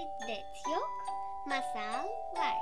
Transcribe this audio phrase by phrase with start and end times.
[0.00, 0.90] Şiddet yok,
[1.46, 2.58] masal var.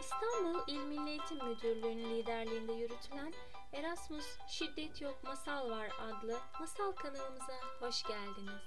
[0.00, 3.32] İstanbul İl Milli Eğitim Müdürlüğü'nün liderliğinde yürütülen
[3.72, 8.62] Erasmus Şiddet Yok Masal Var adlı masal kanalımıza hoş geldiniz.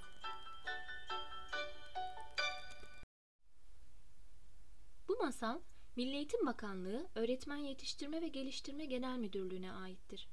[5.08, 5.58] Bu masal
[5.96, 10.28] Milli Eğitim Bakanlığı Öğretmen Yetiştirme ve Geliştirme Genel Müdürlüğü'ne aittir.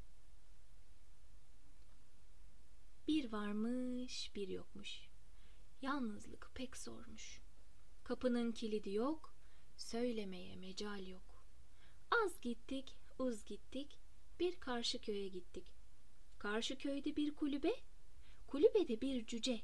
[3.08, 5.02] Bir varmış, bir yokmuş.
[5.82, 7.42] Yalnızlık pek zormuş.
[8.04, 9.36] Kapının kilidi yok,
[9.78, 11.46] söylemeye mecal yok.
[12.12, 14.00] Az gittik, uz gittik,
[14.40, 15.66] bir karşı köye gittik.
[16.38, 17.76] Karşı köyde bir kulübe,
[18.48, 19.62] kulübede bir cüce.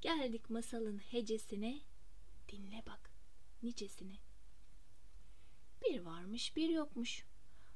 [0.00, 1.80] Geldik masalın hecesine,
[2.48, 3.10] dinle bak
[3.62, 4.33] nicesine.
[5.84, 7.24] Bir varmış bir yokmuş.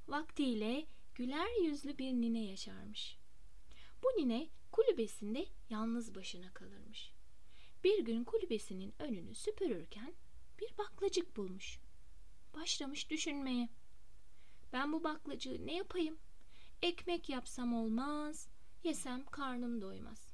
[0.08, 3.18] Vaktiyle güler yüzlü bir nine yaşarmış.
[4.02, 7.12] Bu nine kulübesinde yalnız başına kalırmış.
[7.84, 10.14] Bir gün kulübesinin önünü süpürürken
[10.60, 11.78] bir baklacık bulmuş.
[12.54, 13.68] Başlamış düşünmeye.
[14.72, 16.18] Ben bu baklacığı ne yapayım?
[16.82, 18.48] Ekmek yapsam olmaz,
[18.84, 20.32] yesem karnım doymaz.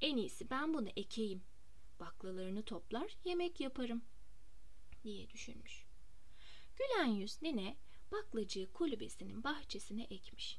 [0.00, 1.42] En iyisi ben bunu ekeyim.
[2.00, 4.02] Baklalarını toplar, yemek yaparım
[5.04, 5.85] diye düşünmüş.
[6.76, 7.76] Gülen yüz nine
[8.12, 10.58] baklacığı kulübesinin bahçesine ekmiş.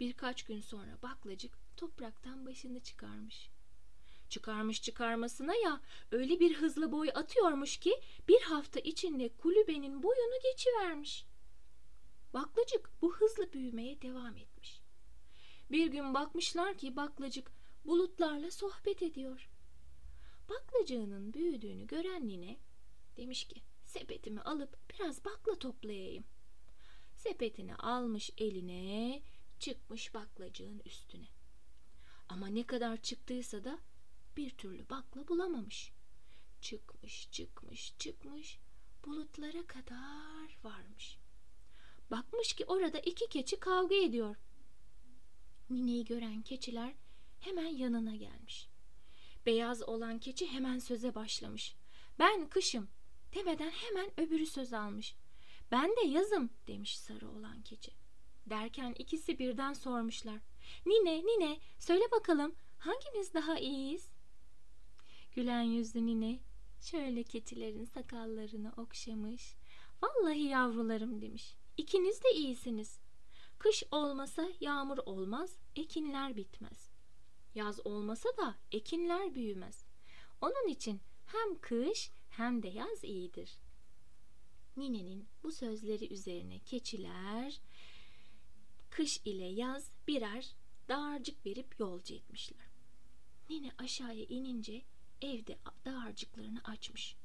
[0.00, 3.50] Birkaç gün sonra baklacık topraktan başını çıkarmış.
[4.28, 5.80] Çıkarmış çıkarmasına ya
[6.10, 11.26] öyle bir hızlı boy atıyormuş ki bir hafta içinde kulübenin boyunu geçivermiş.
[12.34, 14.80] Baklacık bu hızlı büyümeye devam etmiş.
[15.70, 17.52] Bir gün bakmışlar ki baklacık
[17.84, 19.50] bulutlarla sohbet ediyor.
[20.48, 22.56] Baklacığının büyüdüğünü gören nine
[23.16, 26.24] demiş ki sepetimi alıp biraz bakla toplayayım.
[27.16, 29.22] Sepetini almış eline
[29.58, 31.28] çıkmış baklacığın üstüne.
[32.28, 33.78] Ama ne kadar çıktıysa da
[34.36, 35.92] bir türlü bakla bulamamış.
[36.60, 38.58] Çıkmış, çıkmış, çıkmış,
[39.04, 41.18] bulutlara kadar varmış.
[42.10, 44.36] Bakmış ki orada iki keçi kavga ediyor.
[45.70, 46.94] Nineyi gören keçiler
[47.40, 48.68] hemen yanına gelmiş.
[49.46, 51.76] Beyaz olan keçi hemen söze başlamış.
[52.18, 52.88] Ben kışım
[53.34, 55.14] demeden hemen öbürü söz almış.
[55.70, 57.92] Ben de yazım demiş sarı olan keçi.
[58.46, 60.38] Derken ikisi birden sormuşlar.
[60.86, 64.10] Nine, nine söyle bakalım hangimiz daha iyiyiz?
[65.34, 66.38] Gülen yüzlü nine
[66.80, 69.54] şöyle keçilerin sakallarını okşamış.
[70.02, 71.54] Vallahi yavrularım demiş.
[71.76, 72.98] İkiniz de iyisiniz.
[73.58, 76.90] Kış olmasa yağmur olmaz, ekinler bitmez.
[77.54, 79.84] Yaz olmasa da ekinler büyümez.
[80.40, 83.58] Onun için hem kış hem de yaz iyidir.
[84.76, 87.60] Ninenin bu sözleri üzerine keçiler
[88.90, 90.54] kış ile yaz birer
[90.88, 92.66] dağarcık verip yolcu etmişler.
[93.50, 94.82] Nine aşağıya inince
[95.22, 97.16] evde dağarcıklarını açmış.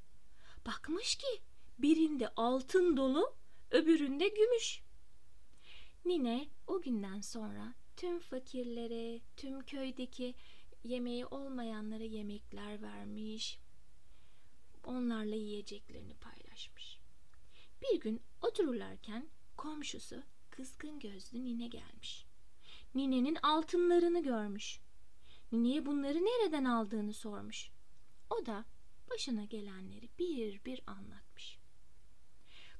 [0.66, 1.42] Bakmış ki
[1.80, 3.36] birinde altın dolu,
[3.72, 4.82] öbüründe gümüş.
[6.06, 10.36] Nine o günden sonra tüm fakirlere, tüm köydeki
[10.84, 13.60] yemeği olmayanlara yemekler vermiş.
[14.86, 17.00] Onlarla yiyeceklerini paylaşmış.
[17.82, 22.26] Bir gün otururlarken komşusu kızgın gözlü nine gelmiş.
[22.96, 24.80] Ninenin altınlarını görmüş.
[25.52, 27.72] Nineye bunları nereden aldığını sormuş.
[28.30, 28.66] O da
[29.10, 31.60] başına gelenleri bir bir anlatmış.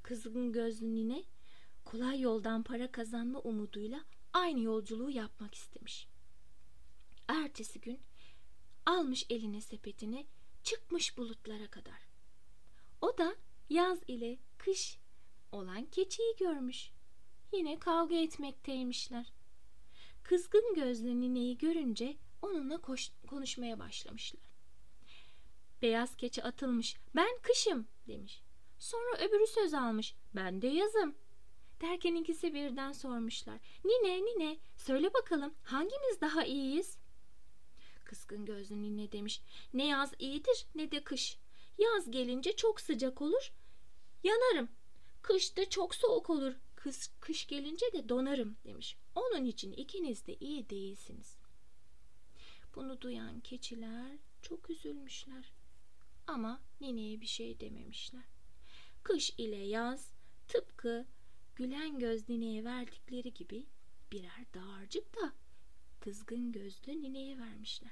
[0.04, 1.24] Kızgın gözlü nine
[1.86, 6.08] kolay yoldan para kazanma umuduyla aynı yolculuğu yapmak istemiş.
[7.28, 8.00] Ertesi gün
[8.86, 10.28] almış eline sepetini
[10.66, 12.08] çıkmış bulutlara kadar.
[13.02, 13.36] O da
[13.70, 14.98] yaz ile kış
[15.52, 16.92] olan keçiyi görmüş.
[17.54, 19.34] Yine kavga etmekteymişler.
[20.24, 24.44] Kızgın gözlü nineyi görünce onunla koş, konuşmaya başlamışlar.
[25.82, 26.98] Beyaz keçi atılmış.
[27.16, 28.42] Ben kışım demiş.
[28.80, 30.16] Sonra öbürü söz almış.
[30.36, 31.16] Ben de yazım.
[31.82, 33.60] Derken ikisi birden sormuşlar.
[33.86, 36.98] Nine nine söyle bakalım hangimiz daha iyiyiz?
[38.06, 39.42] Kızgın gözlü nine demiş.
[39.74, 41.38] Ne yaz iyidir ne de kış.
[41.78, 43.54] Yaz gelince çok sıcak olur.
[44.24, 44.70] Yanarım.
[45.22, 46.54] Kış da çok soğuk olur.
[46.76, 48.98] Kış, kış gelince de donarım demiş.
[49.16, 51.38] Onun için ikiniz de iyi değilsiniz.
[52.76, 55.52] Bunu duyan keçiler çok üzülmüşler.
[56.28, 58.24] Ama nineye bir şey dememişler.
[59.04, 60.12] Kış ile yaz
[60.48, 61.06] tıpkı
[61.56, 63.66] gülen göz nineye verdikleri gibi
[64.12, 65.34] birer dağarcık da
[66.06, 67.92] kızgın gözlü nineye vermişler.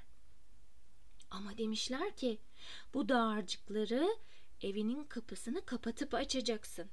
[1.30, 2.40] Ama demişler ki
[2.94, 4.16] bu dağarcıkları
[4.60, 6.90] evinin kapısını kapatıp açacaksın.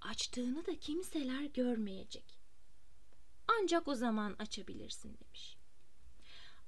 [0.00, 2.38] açtığını da kimseler görmeyecek.
[3.48, 5.56] Ancak o zaman açabilirsin demiş.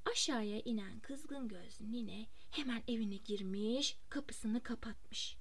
[0.05, 5.37] Aşağıya inen kızgın gözlü nine hemen evine girmiş, kapısını kapatmış.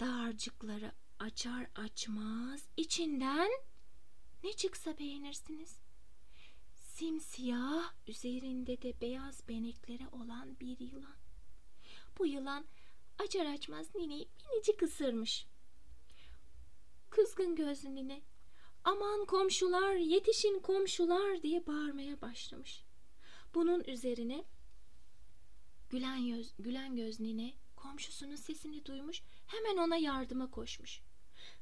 [0.00, 3.50] Dağarcıkları açar açmaz içinden
[4.44, 5.87] ne çıksa beğenirsiniz.
[6.98, 11.16] Simsiyah, üzerinde de beyaz benekleri olan bir yılan.
[12.18, 12.64] Bu yılan
[13.18, 15.46] açar açmaz nineyi minicik ısırmış.
[17.10, 18.22] Kızgın gözlü nine
[18.84, 22.84] aman komşular yetişin komşular diye bağırmaya başlamış.
[23.54, 24.44] Bunun üzerine
[25.90, 31.00] gülen, yüz, gülen göz nine komşusunun sesini duymuş hemen ona yardıma koşmuş.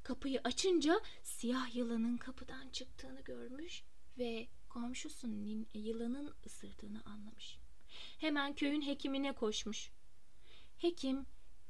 [0.03, 3.85] Kapıyı açınca siyah yılanın kapıdan çıktığını görmüş
[4.19, 7.59] ve komşusunun yılanın ısırdığını anlamış.
[8.19, 9.91] Hemen köyün hekimine koşmuş.
[10.79, 11.27] Hekim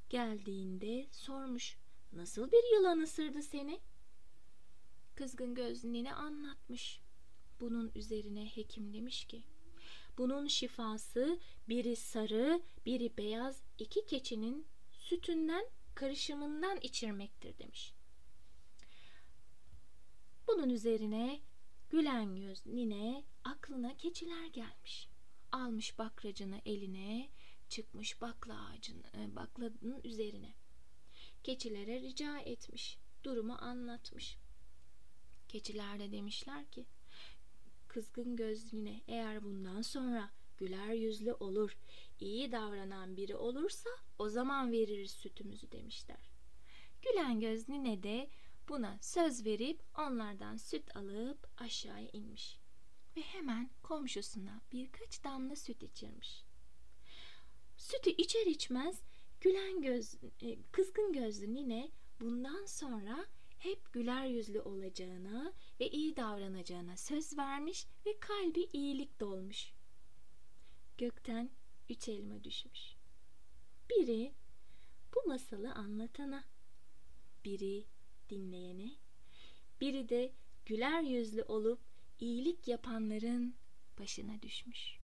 [0.08, 1.76] geldiğinde sormuş.
[2.12, 3.80] Nasıl bir yılan ısırdı seni?
[5.14, 5.54] Kızgın
[5.84, 7.00] nine anlatmış.
[7.60, 9.42] Bunun üzerine hekim demiş ki
[10.18, 11.38] bunun şifası
[11.68, 17.94] biri sarı, biri beyaz iki keçinin sütünden karışımından içirmektir demiş.
[20.48, 21.40] Bunun üzerine
[21.90, 25.08] gülen göz nine aklına keçiler gelmiş.
[25.52, 27.30] Almış bakracını eline,
[27.68, 30.54] çıkmış bakla ağacının, baklanın üzerine.
[31.42, 34.38] Keçilere rica etmiş, durumu anlatmış.
[35.48, 36.86] Keçiler de demişler ki,
[37.88, 41.76] kızgın gözlüne eğer bundan sonra güler yüzlü olur,
[42.20, 46.30] iyi davranan biri olursa o zaman veririz sütümüzü demişler.
[47.02, 48.30] Gülen gözlüne de
[48.68, 52.58] buna söz verip onlardan süt alıp aşağıya inmiş
[53.16, 56.44] ve hemen komşusuna birkaç damla süt içirmiş.
[57.76, 59.02] Sütü içer içmez
[59.40, 61.90] gülen göz, e, kızgın gözlü nine
[62.20, 63.26] bundan sonra
[63.58, 69.72] hep güler yüzlü olacağına ve iyi davranacağına söz vermiş ve kalbi iyilik dolmuş.
[70.98, 71.50] Gökten
[71.88, 72.96] üç elma düşmüş.
[73.90, 74.34] Biri
[75.14, 76.44] bu masalı anlatana,
[77.44, 77.84] biri
[78.30, 78.90] dinleyene,
[79.80, 80.32] biri de
[80.66, 81.80] güler yüzlü olup
[82.20, 83.54] iyilik yapanların
[83.98, 84.98] başına düşmüş.